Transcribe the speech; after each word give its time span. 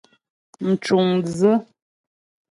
Mcuŋdzʉ́. 0.67 1.55